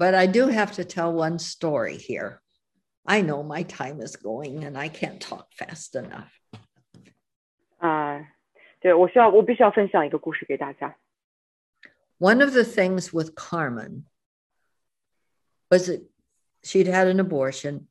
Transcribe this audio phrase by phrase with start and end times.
[0.00, 2.40] but I do have to tell one story here.
[3.06, 6.32] I know my time is going and I can't talk fast enough.
[7.78, 8.18] 啊、
[8.80, 10.96] 对我需要我必须要分享一个故事给大家。
[12.18, 14.04] One of the things with Carmen
[15.70, 16.02] was that
[16.64, 17.88] she'd had an abortion,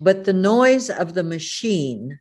[0.00, 2.20] but the noise of the machine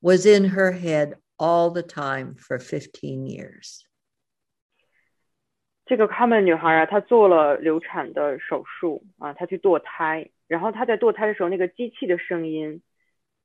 [0.00, 3.86] was in her head all the time for 15 years.
[5.89, 12.83] 这个卡门女孩啊，她做了流产的手术啊，她去堕胎，然后她在堕胎的时候，那个机器的声音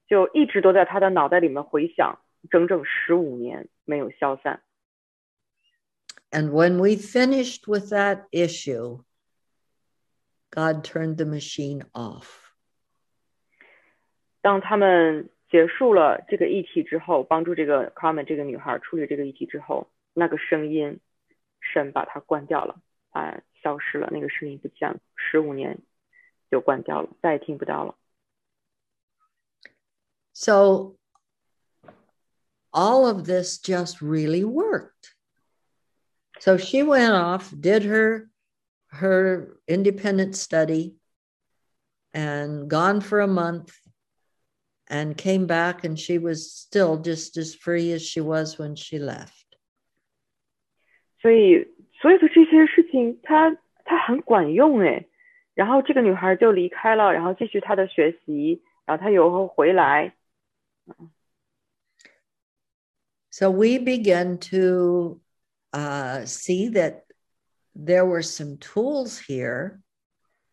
[0.07, 2.21] 就一直都在她的脑袋里面回响，
[2.51, 4.61] 整整十五年没有消散。
[6.31, 8.99] And when we finished with that issue,
[10.51, 12.53] God turned the machine off.
[14.43, 21.01] 当他们结束了这个议题之后，帮助这个 Carmen 这个女孩处理这个议题之后，那个声音，
[21.64, 25.80] 神把它关掉了，啊，消失了，那个声音不见了，十五年
[26.50, 27.96] 就关掉了，再也听不到了。
[30.34, 30.96] So
[32.72, 35.16] all of this just really worked.
[36.40, 38.30] So she went off, did her
[38.92, 40.96] her independent study
[42.14, 43.74] and gone for a month
[44.88, 48.98] and came back and she was still just as free as she was when she
[48.98, 49.43] left.
[51.24, 51.68] 所以
[52.02, 55.06] 所有的这些事情，它它很管用哎。
[55.54, 60.14] 然后这个女孩就离开了，然后继续她的学习，然后她有后回来，
[63.30, 65.22] So we began to
[65.72, 67.04] uh, see that
[67.76, 69.82] there were some tools here,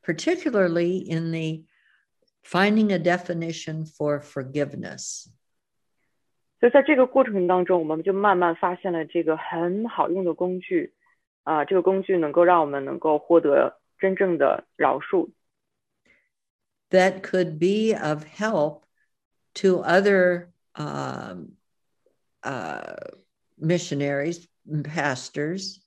[0.03, 1.65] particularly in the
[2.43, 5.29] finding a definition for forgiveness.
[6.62, 10.94] 所以在这个过程当中，我们就慢慢发现了这个很好用的工具，
[11.44, 15.32] 啊、这个工具能够让我们能够获得真正的饶恕
[16.92, 18.84] ，that could be of help
[19.56, 21.58] to other um,
[22.44, 23.16] uh,
[23.58, 24.46] missionaries,
[24.84, 25.82] pastors,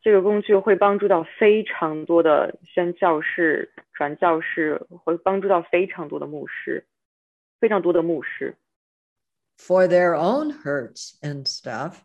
[0.00, 6.86] 这个工具会帮助到非常多的宣教士、传教士，会帮助到非常多的牧师，
[7.59, 8.55] 非常多的牧师。
[9.57, 12.03] for their own hurts and stuff,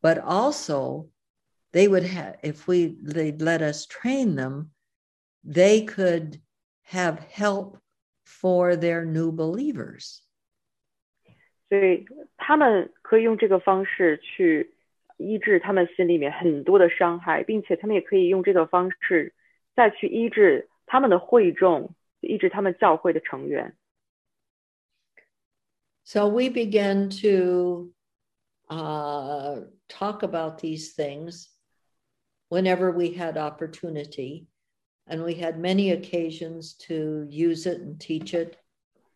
[0.00, 1.08] but also
[1.72, 4.70] they would have, if we they'd let us train them,
[5.42, 6.40] they could
[6.84, 7.78] have help
[8.24, 10.20] for their new believers.
[11.68, 12.06] 所以
[12.36, 14.74] 他们可以用这个方式去
[15.16, 19.34] 医治他们心里面很多的伤害，并且他们也可以用这个方式
[19.74, 23.76] 再去医治他们的会众，医治他们教会的成员。
[26.05, 27.91] So we began to
[28.69, 29.55] uh,
[29.87, 31.49] talk about these things
[32.49, 34.47] whenever we had opportunity.
[35.07, 38.57] And we had many occasions to use it and teach it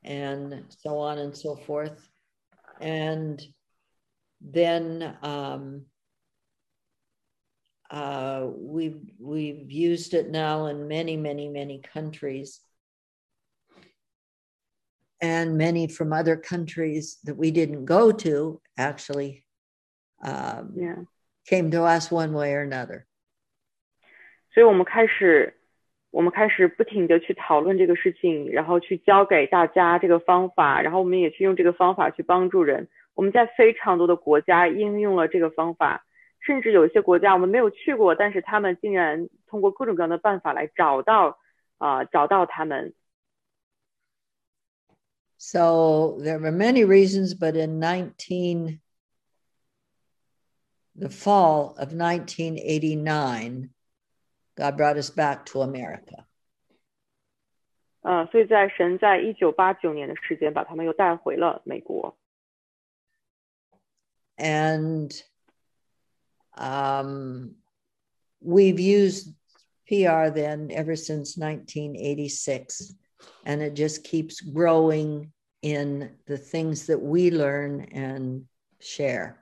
[0.04, 2.08] and so on and so forth.
[2.80, 3.42] And
[4.42, 5.86] then um,
[7.90, 12.62] uh, we've, we've used it now in many, many, many countries
[15.20, 19.44] and many from other countries that we didn't go to actually
[20.24, 21.06] um, Yeah.
[21.46, 23.06] came to us one way or another.
[24.54, 25.56] 所以我们开始，
[26.12, 32.88] 我们开始不停的去讨论这个事情，然后去教给大家这个方法，然后我们也去用这个方法去帮助人。
[33.14, 36.06] 我们在非常多的国家应用了这个方法，
[36.40, 41.38] 甚至有一些国家我们没有去过，但是他们竟然通过各种各样的办法来找到
[41.78, 42.94] 啊、找到他们。
[45.39, 48.81] So there were many reasons, but in 19,
[50.95, 53.71] the fall of 1989,
[54.57, 56.27] God brought us back to America.
[58.03, 62.17] 呃，所以在神在一九八九年的时间把他们又带回了美国。
[64.37, 65.13] And
[66.57, 67.57] um,
[68.41, 69.35] we've used
[69.89, 72.97] PR then ever since 1986,
[73.45, 75.31] and it just keeps growing
[75.63, 78.45] in the things that we learn and
[78.81, 79.37] share.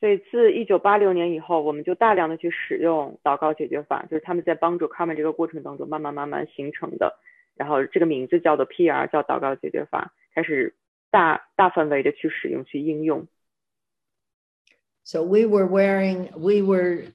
[0.00, 7.18] 所以自一九八六年以后，我们就大量的去使用祷告解决法，就是他们在帮助他们这个过程当中慢慢慢慢形成的。
[7.56, 10.76] 然后这个名字叫做 PR，叫祷告解决法，开始
[11.10, 13.26] 大大范围的去使用去应用。
[15.02, 17.06] So we were wearing, we were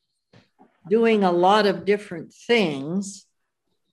[0.89, 3.25] doing a lot of different things.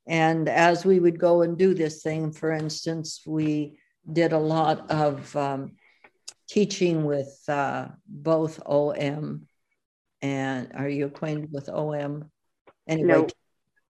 [0.08, 3.80] And as we would go and do this thing, for instance, we
[4.12, 5.76] did a lot of um,
[6.48, 9.48] teaching with uh, both OM
[10.22, 12.32] And are you acquainted with OM?
[12.88, 13.28] Anyway, No.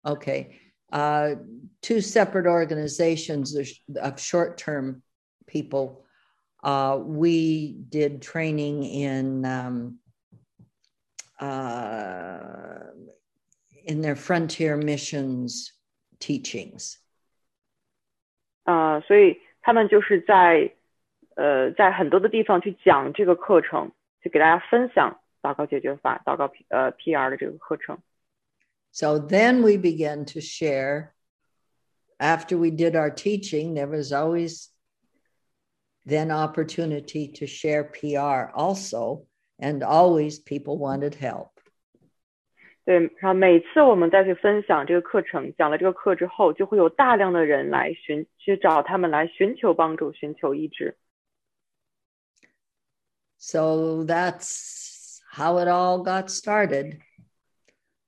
[0.05, 0.59] okay.
[0.91, 1.35] Uh,
[1.81, 3.67] two separate organizations of-
[4.01, 5.03] of short-term
[5.47, 6.05] people.
[6.63, 9.99] Uh, we did training in um,
[11.39, 12.79] uh,
[13.83, 15.73] in their frontier missions
[16.18, 16.96] teachings.
[18.64, 20.72] 啊、所以他们就是在
[21.34, 23.90] 呃在很多的地方去讲这个课程，
[24.22, 27.98] 去给大家分享祷告解决法、祷告 P 呃 PR 的这个课程。
[28.92, 31.12] So then we began to share.
[32.18, 34.68] After we did our teaching, there was always
[36.04, 39.26] then opportunity to share PR also,
[39.58, 41.53] and always people wanted help.
[42.85, 50.95] 对，然后每次我们再去分享这个课程，讲了这个课之后，就会有大量的人来寻去找他们来寻求帮助、寻求医治。
[53.37, 56.99] So that's how it all got started.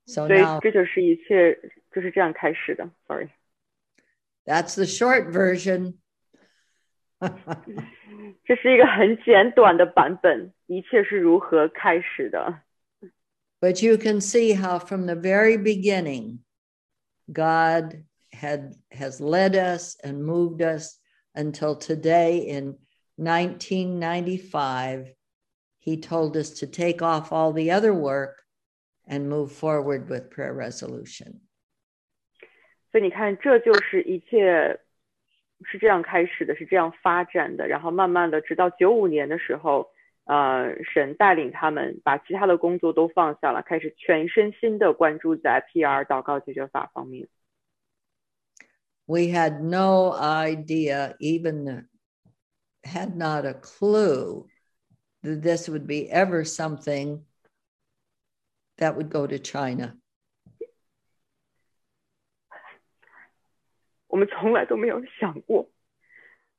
[0.06, 1.59] So now 这就是一切
[1.91, 2.88] 就是这样开始的。
[3.07, 5.95] Sorry，that's the short version.
[8.45, 12.62] 这是一个很简短的版本，一切是如何开始的。
[13.60, 16.40] But you can see how from the very beginning,
[17.32, 20.98] God had has led us and moved us
[21.34, 22.78] until today in
[23.16, 25.14] 1995.
[25.78, 28.42] He told us to take off all the other work
[29.06, 31.40] and move forward with prayer resolution.
[32.90, 34.78] 所以你看，这就是一切
[35.64, 39.90] 是这样开始的，是这样发展的，然后慢慢的，直到九五年的时候，
[40.26, 47.28] 呃，神带领他们把其他的工作都放下了，开始全身心的关注在 PR 祷告解决法方面。
[49.04, 51.88] We had no idea, even
[52.84, 54.46] had not a clue
[55.22, 57.24] that this would be ever something
[58.78, 59.98] that would go to China.
[64.06, 65.69] 我们从来都没有想过，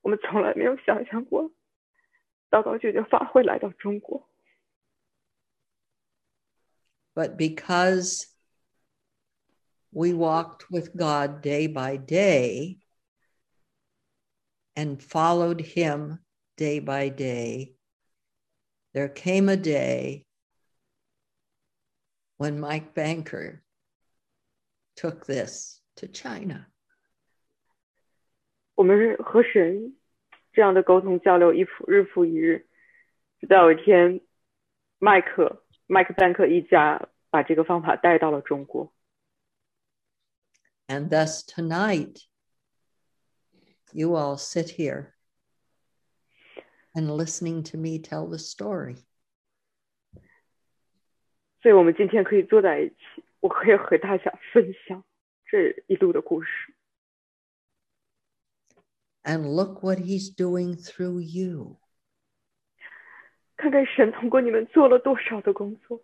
[0.02, 1.52] 我们从来没有想象过，
[2.50, 4.30] 祷告解决法会来到中国。
[7.16, 8.28] but because
[9.92, 12.80] we walked with God day by day
[14.76, 16.20] and followed Him
[16.58, 17.76] day by day,
[18.94, 20.26] there came a day
[22.38, 23.62] when Mike Banker
[24.96, 26.68] took this to China.
[28.76, 29.96] 我们是和神
[30.53, 32.67] 这样的沟通交流，一复日复一日，
[33.41, 34.21] 直到有一天，
[34.99, 38.93] 麦克麦克班克一家把这个方法带到了中国。
[40.89, 42.25] And thus tonight,
[43.93, 45.13] you all sit here
[46.95, 49.05] and listening to me tell the story.
[51.61, 55.05] 所以我们今天可以坐在一起，我可以和大家分享
[55.45, 56.75] 这一路的故事。
[59.28, 61.78] And look what he's doing through you.
[63.56, 66.02] 看看神通过你们做了多少的工作。